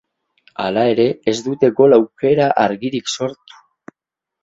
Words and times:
Hala 0.63 0.85
ere, 0.93 1.05
ez 1.33 1.35
dute 1.49 1.71
gol 1.81 1.99
aukera 1.99 2.51
argirik 2.67 3.17
sortu. 3.19 3.65